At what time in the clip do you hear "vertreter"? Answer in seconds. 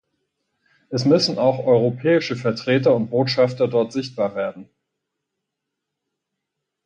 2.35-2.95